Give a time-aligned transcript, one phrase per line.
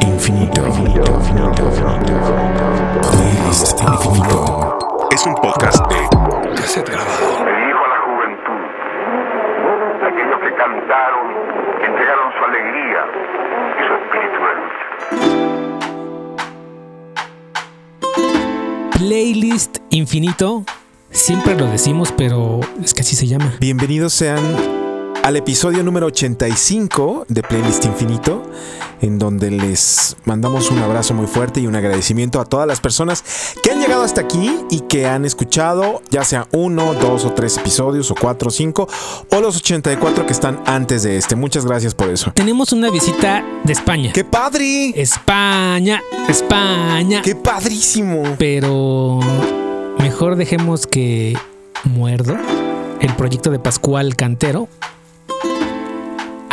[0.00, 0.62] infinito.
[3.10, 4.38] Playlist infinito.
[5.10, 5.96] Es un podcast de
[6.54, 7.44] Cassette grabado.
[7.44, 8.62] Me dirijo a la juventud,
[10.06, 11.26] aquellos que cantaron,
[11.80, 13.00] que entregaron su alegría
[13.80, 14.84] y su espíritu de lucha.
[18.98, 20.64] Playlist infinito.
[21.10, 23.52] Siempre lo decimos, pero es que así se llama.
[23.60, 24.83] Bienvenidos sean
[25.24, 28.42] al episodio número 85 de Playlist Infinito,
[29.00, 33.24] en donde les mandamos un abrazo muy fuerte y un agradecimiento a todas las personas
[33.62, 37.56] que han llegado hasta aquí y que han escuchado ya sea uno, dos o tres
[37.56, 38.86] episodios, o cuatro o cinco,
[39.30, 41.36] o los 84 que están antes de este.
[41.36, 42.30] Muchas gracias por eso.
[42.34, 44.12] Tenemos una visita de España.
[44.12, 44.92] ¡Qué padre!
[44.94, 47.22] España, España.
[47.22, 48.36] ¡Qué padrísimo!
[48.38, 49.20] Pero
[49.98, 51.34] mejor dejemos que
[51.84, 52.36] Muerdo,
[53.00, 54.68] el proyecto de Pascual Cantero,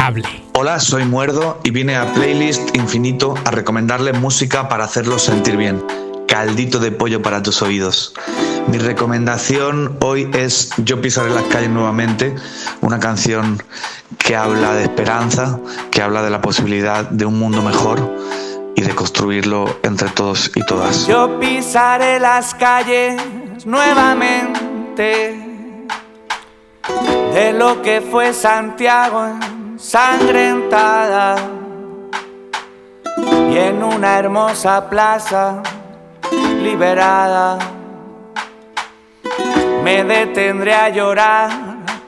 [0.01, 0.23] hable.
[0.53, 5.83] Hola, soy Muerdo y vine a Playlist Infinito a recomendarle música para hacerlos sentir bien.
[6.27, 8.13] Caldito de pollo para tus oídos.
[8.67, 12.35] Mi recomendación hoy es Yo pisaré las calles nuevamente,
[12.81, 13.61] una canción
[14.17, 15.59] que habla de esperanza,
[15.91, 18.17] que habla de la posibilidad de un mundo mejor
[18.75, 21.07] y de construirlo entre todos y todas.
[21.07, 23.21] Yo pisaré las calles
[23.65, 25.47] nuevamente
[27.33, 29.37] de lo que fue Santiago
[29.81, 31.37] ensangrentada
[33.49, 35.63] y en una hermosa plaza
[36.61, 37.57] liberada
[39.83, 41.49] me detendré a llorar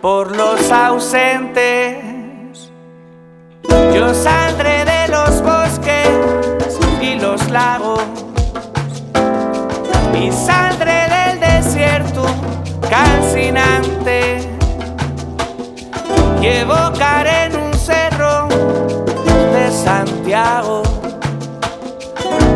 [0.02, 2.70] por los ausentes.
[3.96, 8.04] Yo saldré de los bosques y los lagos
[10.14, 12.24] y saldré del desierto
[12.88, 14.48] calcinante
[16.40, 20.84] y evocaré cerro de Santiago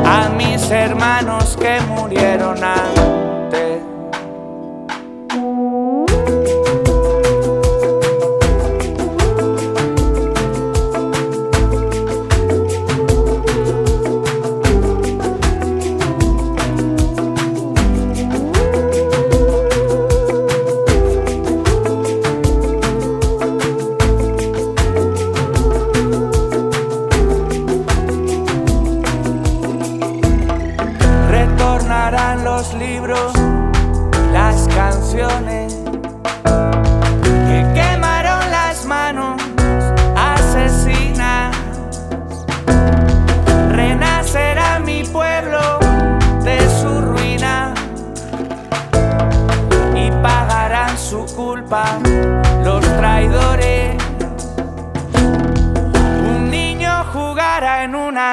[0.06, 3.87] a mis hermanos que murieron antes.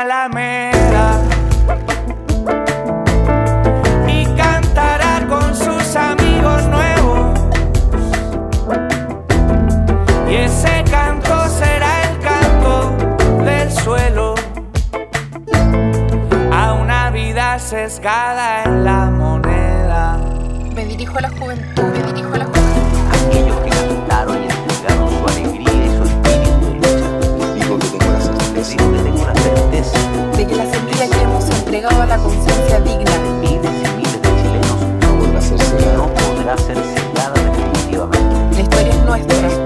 [0.00, 1.20] Alameda.
[4.08, 7.40] y cantará con sus amigos nuevos.
[10.28, 12.96] Y ese canto será el canto
[13.44, 14.34] del suelo
[16.52, 20.18] a una vida sesgada en la moneda.
[20.74, 21.92] Me dirijo a la juventud,
[30.44, 34.20] De que la semilla que hemos entregado a la conciencia digna de miles y miles
[34.20, 35.58] de chilenos no podrá ser
[35.96, 38.54] no podrá ser definitivamente.
[38.54, 39.63] La historia es nuestra,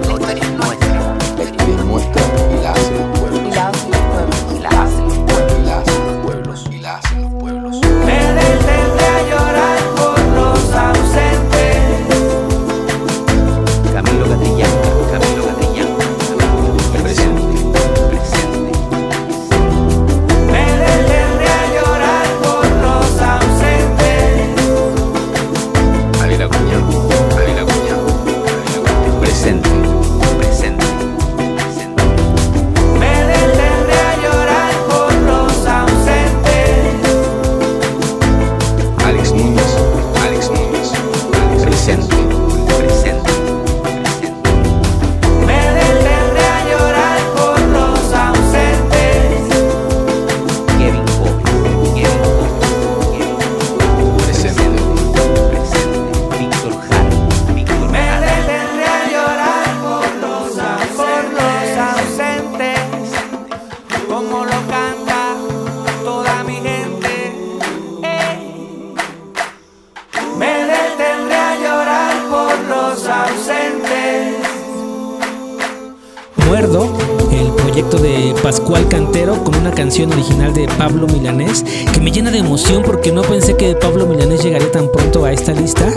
[80.07, 84.45] original de Pablo Milanés que me llena de emoción porque no pensé que Pablo Milanés
[84.45, 85.93] llegaría tan pronto a esta lista,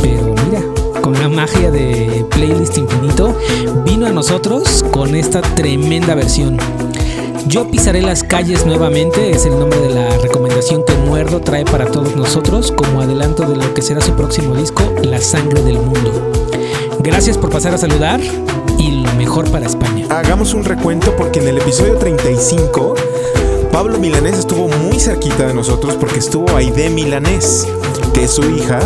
[0.00, 0.62] pero mira,
[1.00, 3.36] con la magia de Playlist Infinito
[3.84, 6.56] vino a nosotros con esta tremenda versión.
[7.46, 11.86] Yo pisaré las calles nuevamente es el nombre de la recomendación que Muerdo trae para
[11.86, 16.30] todos nosotros como adelanto de lo que será su próximo disco, La Sangre del Mundo.
[17.00, 18.20] Gracias por pasar a saludar
[18.78, 20.06] y lo mejor para España.
[20.10, 22.94] Hagamos un recuento porque en el episodio 35
[23.72, 27.66] Pablo Milanés estuvo muy cerquita de nosotros porque estuvo Aide Milanés,
[28.12, 28.78] que es su hija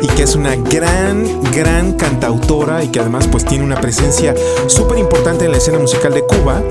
[0.00, 4.32] y que es una gran, gran cantautora y que además pues tiene una presencia
[4.68, 6.62] súper importante en la escena musical de Cuba.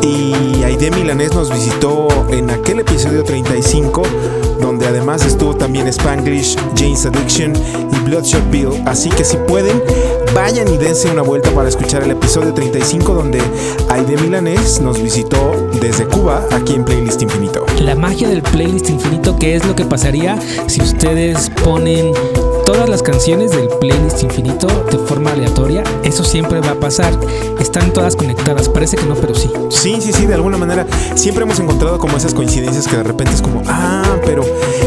[0.00, 4.02] Y Aide Milanés nos visitó en aquel episodio 35,
[4.58, 7.52] donde además estuvo también Spanglish, Jane's Addiction
[7.92, 8.70] y Bloodshot Bill.
[8.86, 9.82] Así que si pueden,
[10.34, 13.40] vayan y dense una vuelta para escuchar el episodio 35, donde
[13.88, 17.64] Aide Milanés nos visitó desde Cuba aquí en Playlist Infinito.
[17.80, 22.12] La magia del playlist infinito, que es lo que pasaría si ustedes ponen
[22.66, 25.82] todas las canciones del playlist infinito de forma aleatoria.
[26.02, 27.12] Eso siempre va a pasar.
[27.60, 28.68] Están todas conectadas.
[28.68, 29.50] Parece que no, pero sí.
[29.70, 33.34] Sí, sí, sí, de alguna manera siempre hemos encontrado como esas coincidencias que de repente
[33.34, 34.44] es como, ah, pero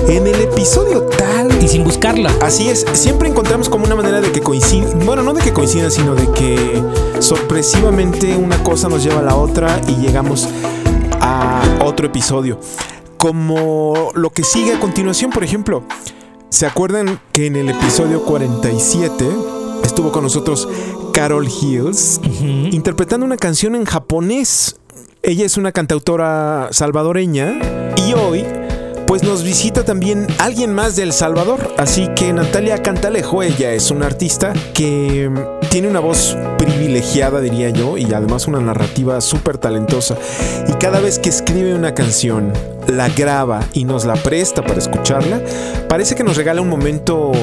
[0.08, 1.51] en el episodio tal.
[1.62, 2.32] Y sin buscarla.
[2.42, 5.92] Así es, siempre encontramos como una manera de que coinciden, bueno, no de que coincidan,
[5.92, 6.84] sino de que
[7.20, 10.50] sorpresivamente una cosa nos lleva a la otra y llegamos
[11.20, 12.60] a otro episodio.
[13.18, 15.84] Como lo que sigue a continuación, por ejemplo.
[16.50, 19.26] ¿Se acuerdan que en el episodio 47
[19.84, 20.68] estuvo con nosotros
[21.14, 22.20] Carol Hills
[22.72, 24.76] interpretando una canción en japonés?
[25.24, 27.54] Ella es una cantautora salvadoreña
[27.96, 28.44] y hoy
[29.12, 31.74] pues nos visita también alguien más de El Salvador.
[31.78, 37.72] Así que Natalia Cantalejo, ella es una artista que mm, tiene una voz privilegiada, diría
[37.72, 40.16] yo, y además una narrativa súper talentosa.
[40.70, 42.54] Y cada vez que escribe una canción,
[42.88, 45.42] la graba y nos la presta para escucharla,
[45.90, 47.34] parece que nos regala un momento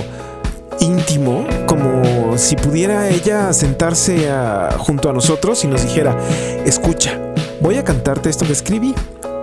[0.80, 6.16] íntimo, como si pudiera ella sentarse a- junto a nosotros y nos dijera,
[6.64, 7.18] escucha,
[7.60, 8.94] voy a cantarte esto que escribí,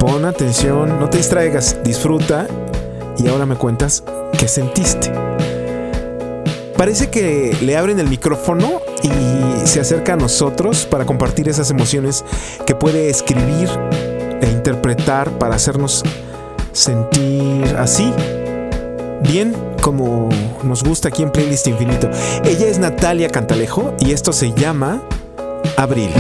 [0.05, 2.45] pon atención, no te distraigas, disfruta
[3.17, 4.03] y ahora me cuentas
[4.37, 5.11] qué sentiste.
[6.77, 12.23] Parece que le abren el micrófono y se acerca a nosotros para compartir esas emociones
[12.67, 13.67] que puede escribir
[14.41, 16.03] e interpretar para hacernos
[16.71, 18.13] sentir así,
[19.23, 20.29] bien como
[20.63, 22.11] nos gusta aquí en Playlist Infinito.
[22.43, 25.01] Ella es Natalia Cantalejo y esto se llama
[25.77, 26.11] Abril.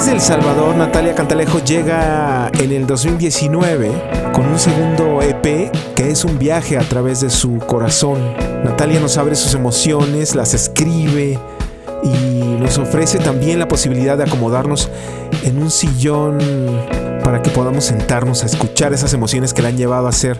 [0.00, 6.24] Desde El Salvador, Natalia Cantalejo llega en el 2019 con un segundo EP que es
[6.24, 8.18] un viaje a través de su corazón.
[8.64, 11.38] Natalia nos abre sus emociones, las escribe
[12.02, 12.08] y
[12.58, 14.88] nos ofrece también la posibilidad de acomodarnos
[15.42, 16.38] en un sillón
[17.22, 20.38] para que podamos sentarnos a escuchar esas emociones que la han llevado a ser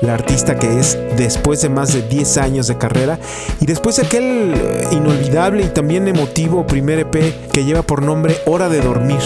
[0.00, 3.18] la artista que es después de más de 10 años de carrera
[3.60, 8.36] y después de aquel eh, inolvidable y también emotivo primer EP que lleva por nombre
[8.46, 9.20] Hora de Dormir.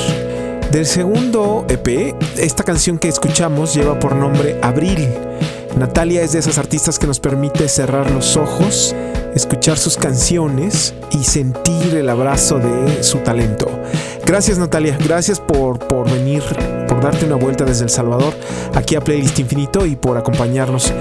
[0.71, 5.09] Del segundo EP, esta canción que escuchamos lleva por nombre Abril.
[5.79, 8.95] Natalia es de esas artistas que nos permite cerrar los ojos,
[9.35, 13.71] escuchar sus canciones y sentir el abrazo de su talento.
[14.25, 16.43] Gracias Natalia, gracias por, por venir,
[16.89, 18.35] por darte una vuelta desde El Salvador
[18.75, 20.93] aquí a Playlist Infinito y por acompañarnos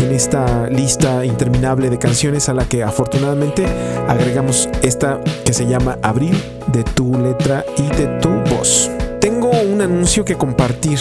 [0.00, 3.66] en esta lista interminable de canciones a la que afortunadamente
[4.08, 6.40] agregamos esta que se llama Abril
[6.72, 8.90] de tu letra y de tu voz.
[9.20, 10.98] Tengo un anuncio que compartir.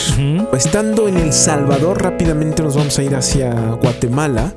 [0.53, 4.53] Estando en El Salvador, rápidamente nos vamos a ir hacia Guatemala.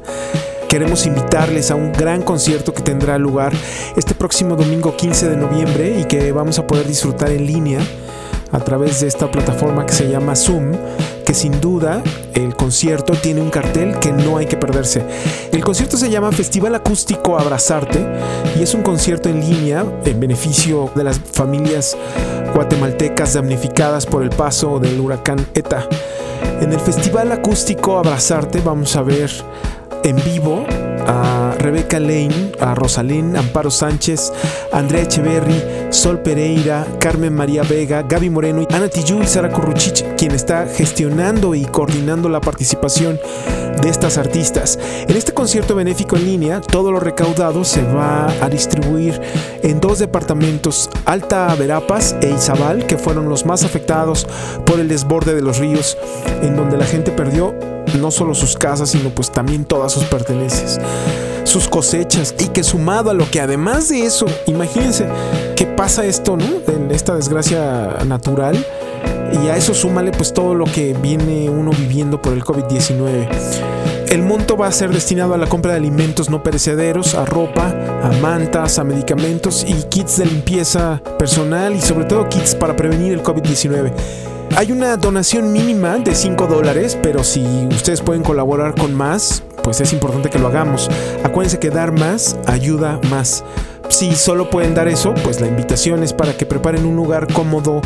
[0.69, 3.53] Queremos invitarles a un gran concierto que tendrá lugar
[3.97, 7.81] este próximo domingo 15 de noviembre y que vamos a poder disfrutar en línea
[8.53, 10.73] a través de esta plataforma que se llama Zoom,
[11.25, 12.03] que sin duda
[12.35, 15.05] el concierto tiene un cartel que no hay que perderse.
[15.53, 18.05] El concierto se llama Festival Acústico Abrazarte
[18.59, 21.97] y es un concierto en línea en beneficio de las familias
[22.55, 25.87] guatemaltecas damnificadas por el paso del huracán ETA.
[26.61, 29.31] En el Festival Acústico Abrazarte vamos a ver
[30.05, 30.65] en vivo
[31.07, 34.33] a Rebeca Lane, a Rosalén, Amparo Sánchez,
[34.73, 40.33] Andrea Echeverry, Sol Pereira, Carmen María Vega, Gaby Moreno, Ana Tijoux y Sara Corruchich, quien
[40.33, 43.19] está gestionando y coordinando la participación
[43.81, 44.79] de estas artistas.
[45.09, 49.21] En este concierto benéfico en línea, todo lo recaudado se va a distribuir
[49.63, 54.27] en dos departamentos, Alta Verapas e Izabal, que fueron los más afectados
[54.67, 55.97] por el desborde de los ríos,
[56.43, 57.55] en donde la gente perdió
[57.99, 60.81] no solo sus casas, sino pues también todas sus pertenencias,
[61.45, 65.07] sus cosechas y que sumado a lo que además de eso, imagínense
[65.57, 66.47] que pasa esto, ¿no?
[66.91, 68.65] Esta desgracia natural
[69.33, 73.29] y a eso súmale pues todo lo que viene uno viviendo por el COVID-19.
[74.11, 77.69] El monto va a ser destinado a la compra de alimentos no perecederos, a ropa,
[78.03, 83.13] a mantas, a medicamentos y kits de limpieza personal y sobre todo kits para prevenir
[83.13, 83.93] el COVID-19.
[84.57, 89.81] Hay una donación mínima de 5 dólares, pero si ustedes pueden colaborar con más, pues
[89.81, 90.89] es importante que lo hagamos.
[91.23, 93.45] Acuérdense que dar más ayuda más.
[93.89, 97.81] Si solo pueden dar eso, pues la invitación es para que preparen un lugar cómodo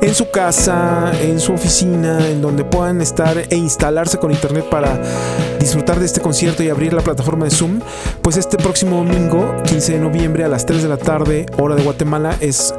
[0.00, 5.00] en su casa, en su oficina, en donde puedan estar e instalarse con internet para
[5.58, 7.80] disfrutar de este concierto y abrir la plataforma de Zoom.
[8.22, 11.82] Pues este próximo domingo, 15 de noviembre a las 3 de la tarde, hora de
[11.82, 12.74] Guatemala, es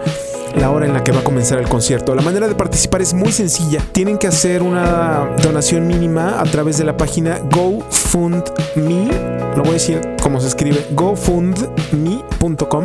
[0.55, 2.15] la hora en la que va a comenzar el concierto.
[2.15, 3.81] La manera de participar es muy sencilla.
[3.91, 9.09] Tienen que hacer una donación mínima a través de la página GoFundMe.
[9.55, 12.83] Lo voy a decir como se escribe: gofundme.com.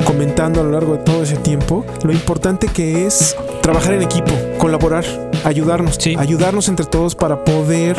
[0.04, 4.32] comentando a lo largo de todo ese tiempo lo importante que es trabajar en equipo,
[4.60, 5.04] colaborar,
[5.44, 7.96] ayudarnos, ayudarnos entre todos para poder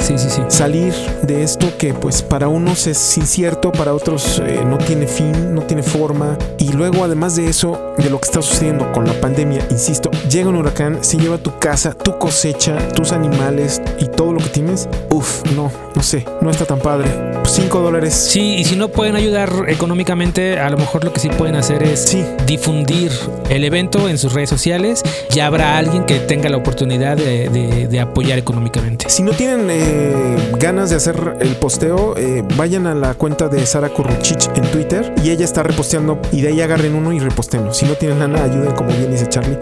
[0.49, 5.55] salir de esto que pues para unos es incierto, para otros eh, no tiene fin,
[5.55, 6.37] no tiene forma.
[6.59, 10.49] Y luego además de eso, de lo que está sucediendo con la pandemia, insisto, llega
[10.49, 14.87] un huracán, se lleva tu casa, tu cosecha, tus animales y todo lo que tienes,
[15.09, 17.30] uff, no, no sé, no está tan padre.
[17.51, 18.13] 5 dólares.
[18.13, 21.83] Sí, y si no pueden ayudar económicamente, a lo mejor lo que sí pueden hacer
[21.83, 22.15] es
[22.47, 23.11] difundir
[23.49, 25.03] el evento en sus redes sociales.
[25.31, 29.05] Ya habrá alguien que tenga la oportunidad de, de- de apoyar económicamente.
[29.09, 33.65] Si no tienen eh, ganas de hacer el posteo, eh, vayan a la cuenta de
[33.65, 37.73] Sara Kurruchich en Twitter y ella está reposteando y de ahí agarren uno y repostenlo.
[37.73, 39.57] Si no tienen lana, ayuden, como bien dice Charlie,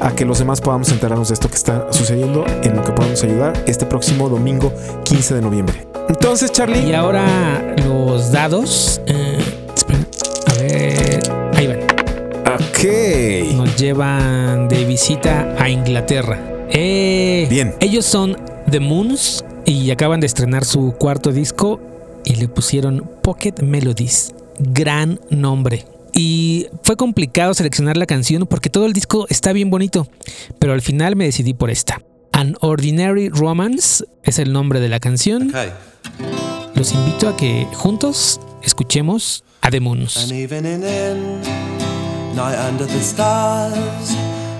[0.00, 3.22] a que los demás podamos enterarnos de esto que está sucediendo, en lo que podamos
[3.24, 4.72] ayudar este próximo domingo
[5.04, 5.86] 15 de noviembre.
[6.08, 6.88] Entonces, Charlie.
[6.88, 7.25] Y ahora
[7.84, 9.00] los dados.
[9.06, 9.38] eh,
[9.74, 10.00] espera,
[10.46, 11.22] a ver.
[11.54, 11.80] Ahí van.
[12.54, 13.54] Ok.
[13.56, 16.38] Nos llevan de visita a Inglaterra.
[16.70, 17.74] Eh, Bien.
[17.80, 18.36] Ellos son
[18.70, 21.80] The Moons y acaban de estrenar su cuarto disco
[22.24, 24.34] y le pusieron Pocket Melodies.
[24.58, 25.84] Gran nombre.
[26.12, 30.08] Y fue complicado seleccionar la canción porque todo el disco está bien bonito,
[30.58, 32.00] pero al final me decidí por esta.
[32.32, 35.52] An Ordinary Romance es el nombre de la canción.
[36.76, 40.30] Los invito a que juntos escuchemos a The Moons.
[40.30, 40.52] Night
[42.68, 44.14] under the stars,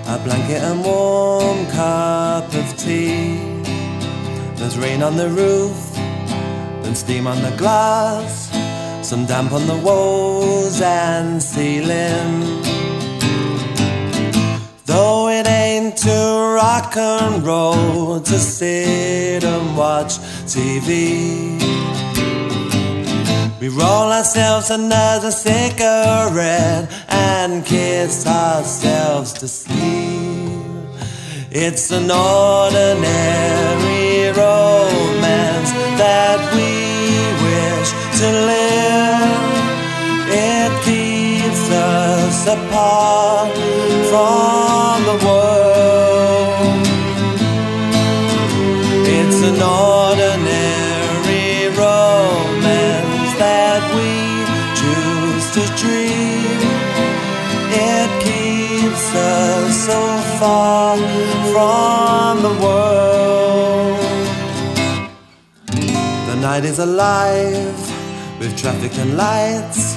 [0.07, 3.37] a blanket and warm cup of tea.
[4.55, 5.77] There's rain on the roof,
[6.81, 8.49] then steam on the glass,
[9.03, 12.63] some damp on the walls and ceiling.
[14.87, 21.77] Though it ain't to rock and roll to sit and watch TV.
[23.67, 30.63] We roll ourselves another cigarette and kiss ourselves to sleep.
[31.51, 33.19] It's an ordinary
[34.29, 36.71] romance that we
[37.43, 39.51] wish to live.
[40.31, 43.51] It keeps us apart
[44.09, 44.56] from
[60.39, 60.97] far
[61.51, 63.99] from the world.
[66.29, 67.79] The night is alive
[68.39, 69.95] with traffic and lights.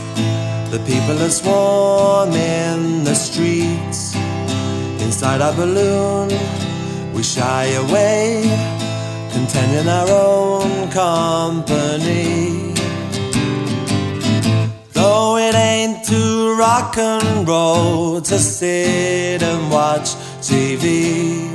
[0.70, 4.14] The people are swarm in the streets.
[5.04, 6.28] Inside our balloon,
[7.12, 8.44] we shy away,
[9.32, 12.72] content in our own company.
[14.92, 21.50] Though it ain't too rock and roll to sit and watch TV.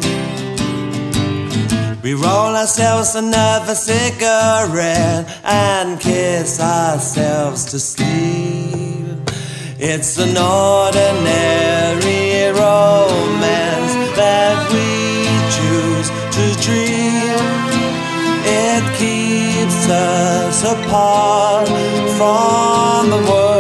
[2.04, 9.18] We roll ourselves another cigarette and kiss ourselves to sleep.
[9.80, 11.74] It's an ordinary
[12.52, 15.26] romance that we
[15.58, 17.56] choose to dream.
[18.46, 21.68] It keeps us apart
[22.18, 23.55] from the world.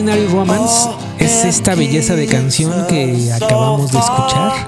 [0.00, 4.66] Ordinary Romance es esta belleza de canción que acabamos de escuchar.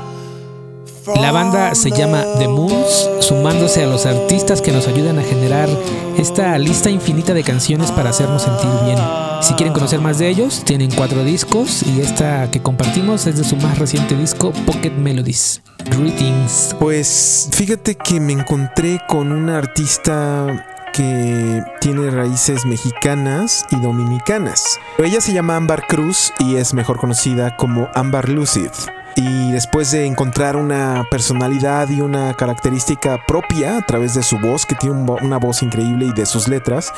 [1.23, 5.71] La banda se llama The Moons, sumándose a los artistas que nos ayudan a generar
[6.19, 8.99] esta lista infinita de canciones para hacernos sentir bien.
[9.41, 13.45] Si quieren conocer más de ellos, tienen cuatro discos y esta que compartimos es de
[13.45, 15.63] su más reciente disco, Pocket Melodies.
[15.87, 16.77] Greetings.
[16.79, 24.79] Pues fíjate que me encontré con una artista que tiene raíces mexicanas y dominicanas.
[24.99, 28.71] Ella se llama Ámbar Cruz y es mejor conocida como Ámbar Lucid.
[29.15, 34.67] Y después de encontrar una personalidad y una característica propia a través de su voz,
[34.67, 36.93] que tiene una voz increíble y de sus letras,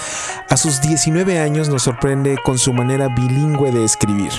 [0.48, 4.32] a sus 19 años nos sorprende con su manera bilingüe de escribir.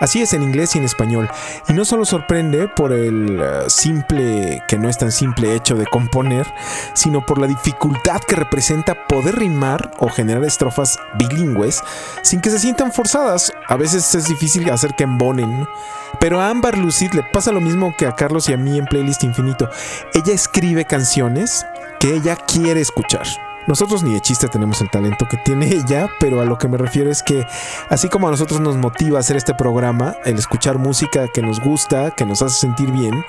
[0.00, 1.30] Así es en inglés y en español.
[1.68, 5.86] Y no solo sorprende por el eh, simple, que no es tan simple hecho de
[5.86, 6.46] componer,
[6.94, 11.80] sino por la dificultad que representa poder rimar o generar estrofas bilingües
[12.22, 13.52] sin que se sientan forzadas.
[13.68, 15.66] A veces es difícil hacer que embonen.
[16.20, 18.86] Pero a Amber Lucid le pasa lo mismo que a Carlos y a mí en
[18.86, 19.70] Playlist Infinito.
[20.12, 21.64] Ella escribe canciones
[22.00, 23.26] que ella quiere escuchar.
[23.66, 26.76] Nosotros ni de chiste tenemos el talento que tiene ella, pero a lo que me
[26.76, 27.46] refiero es que
[27.88, 32.10] así como a nosotros nos motiva hacer este programa, el escuchar música que nos gusta,
[32.10, 33.24] que nos hace sentir bien,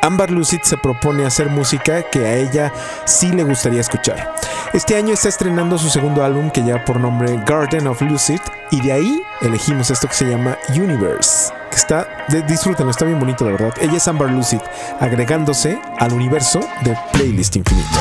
[0.00, 2.72] Amber Lucid se propone hacer música que a ella
[3.04, 4.34] sí le gustaría escuchar.
[4.72, 8.40] Este año está estrenando su segundo álbum que lleva por nombre Garden of Lucid
[8.74, 13.20] y de ahí elegimos esto que se llama Universe, que está, de, disfrútenlo, está bien
[13.20, 13.72] bonito de verdad.
[13.80, 14.58] Ella es Amber Lucid,
[14.98, 18.00] agregándose al universo de Playlist Infinito.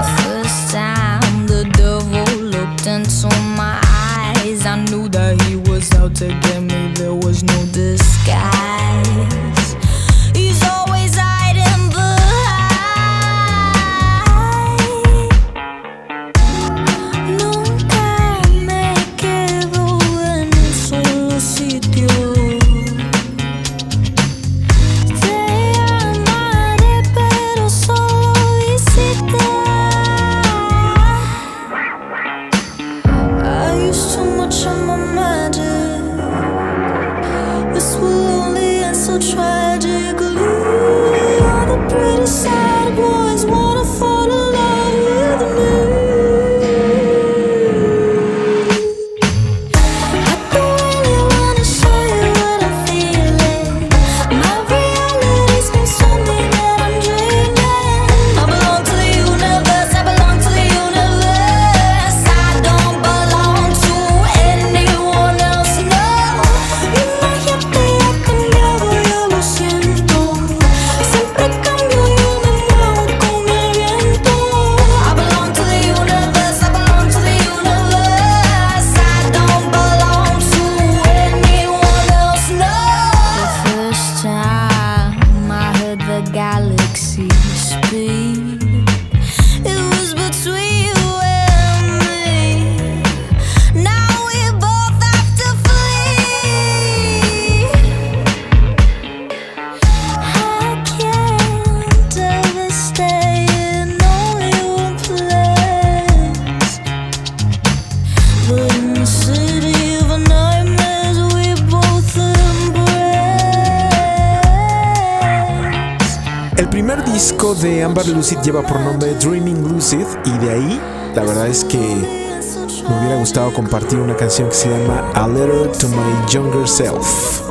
[117.95, 120.81] Amber Lucid lleva por nombre Dreaming Lucid y de ahí
[121.13, 125.71] la verdad es que me hubiera gustado compartir una canción que se llama A Letter
[125.73, 127.41] to My Younger Self.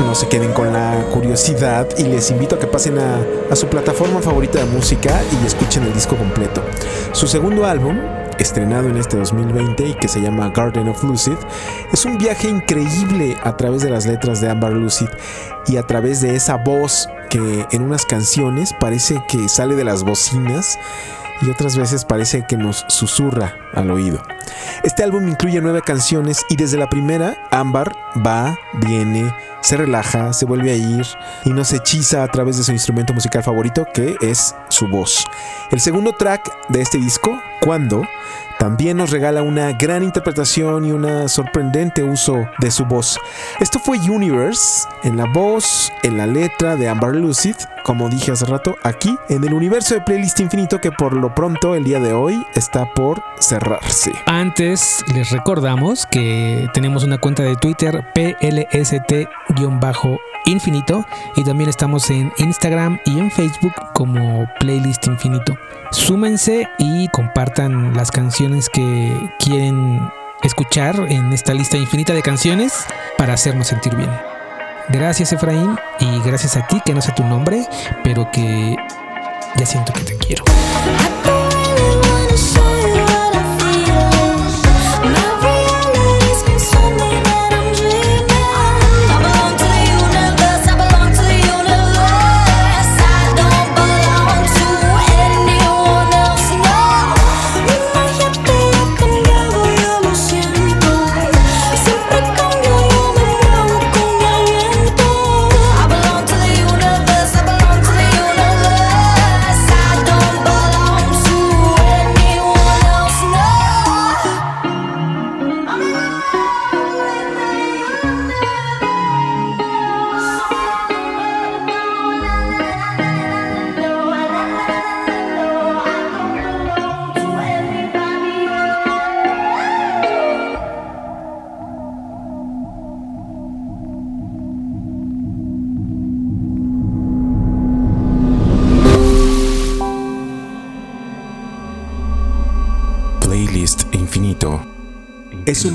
[0.00, 3.68] No se queden con la curiosidad y les invito a que pasen a, a su
[3.68, 6.62] plataforma favorita de música y escuchen el disco completo.
[7.12, 7.96] Su segundo álbum,
[8.40, 11.36] estrenado en este 2020 y que se llama Garden of Lucid,
[11.92, 15.08] es un viaje increíble a través de las letras de Amber Lucid
[15.66, 20.02] y a través de esa voz que en unas canciones parece que sale de las
[20.02, 20.78] bocinas
[21.42, 24.22] y otras veces parece que nos susurra al oído.
[24.82, 27.92] Este álbum incluye nueve canciones y desde la primera, Ámbar
[28.26, 31.06] va, viene, se relaja, se vuelve a ir
[31.44, 35.24] y nos hechiza a través de su instrumento musical favorito que es su voz.
[35.70, 38.02] El segundo track de este disco, Cuando,
[38.60, 43.18] también nos regala una gran interpretación y un sorprendente uso de su voz.
[43.58, 48.44] Esto fue Universe, en la voz, en la letra de Amber Lucid, como dije hace
[48.44, 52.12] rato, aquí en el universo de Playlist Infinito que por lo pronto el día de
[52.12, 54.12] hoy está por cerrarse.
[54.26, 58.04] Antes les recordamos que tenemos una cuenta de Twitter
[60.44, 61.04] PLST-infinito
[61.36, 65.56] y también estamos en Instagram y en Facebook como Playlist Infinito.
[65.90, 70.00] Súmense y compartan las canciones que quieren
[70.42, 72.84] escuchar en esta lista infinita de canciones
[73.18, 74.10] para hacernos sentir bien.
[74.88, 77.66] Gracias Efraín y gracias a ti que no sé tu nombre,
[78.02, 78.76] pero que
[79.56, 80.44] ya siento que te quiero.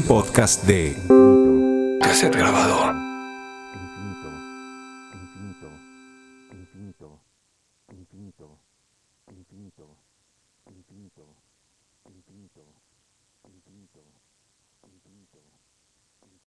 [0.07, 0.95] Podcast de
[2.01, 3.04] Cassette grabado.